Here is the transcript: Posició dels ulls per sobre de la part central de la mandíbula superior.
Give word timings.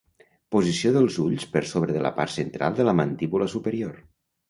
Posició 0.55 0.93
dels 0.95 1.19
ulls 1.25 1.45
per 1.53 1.63
sobre 1.73 1.99
de 1.99 2.03
la 2.07 2.13
part 2.19 2.35
central 2.39 2.83
de 2.83 2.91
la 2.91 2.99
mandíbula 3.05 3.55
superior. 3.59 4.05